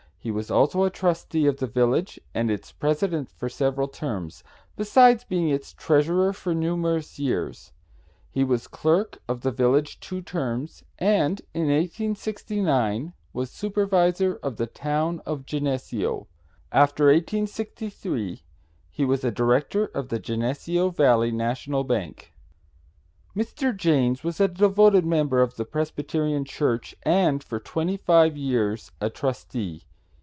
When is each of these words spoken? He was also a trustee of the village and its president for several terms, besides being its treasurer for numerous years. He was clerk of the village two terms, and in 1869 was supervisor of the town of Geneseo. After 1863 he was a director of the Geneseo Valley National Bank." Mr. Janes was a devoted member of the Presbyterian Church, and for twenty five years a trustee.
He 0.23 0.29
was 0.29 0.51
also 0.51 0.83
a 0.83 0.91
trustee 0.91 1.47
of 1.47 1.57
the 1.57 1.65
village 1.65 2.19
and 2.35 2.51
its 2.51 2.71
president 2.71 3.31
for 3.31 3.49
several 3.49 3.87
terms, 3.87 4.43
besides 4.75 5.23
being 5.23 5.49
its 5.49 5.73
treasurer 5.73 6.31
for 6.31 6.53
numerous 6.53 7.17
years. 7.17 7.73
He 8.29 8.43
was 8.43 8.67
clerk 8.67 9.17
of 9.27 9.41
the 9.41 9.49
village 9.49 9.99
two 9.99 10.21
terms, 10.21 10.83
and 10.99 11.41
in 11.55 11.69
1869 11.69 13.13
was 13.33 13.49
supervisor 13.49 14.35
of 14.43 14.57
the 14.57 14.67
town 14.67 15.23
of 15.25 15.47
Geneseo. 15.47 16.27
After 16.71 17.05
1863 17.05 18.43
he 18.91 19.03
was 19.03 19.23
a 19.23 19.31
director 19.31 19.85
of 19.87 20.09
the 20.09 20.19
Geneseo 20.19 20.91
Valley 20.91 21.31
National 21.31 21.83
Bank." 21.83 22.31
Mr. 23.35 23.75
Janes 23.75 24.23
was 24.23 24.39
a 24.39 24.47
devoted 24.47 25.03
member 25.03 25.41
of 25.41 25.55
the 25.55 25.65
Presbyterian 25.65 26.45
Church, 26.45 26.93
and 27.01 27.43
for 27.43 27.59
twenty 27.59 27.97
five 27.97 28.37
years 28.37 28.91
a 29.01 29.09
trustee. 29.09 29.85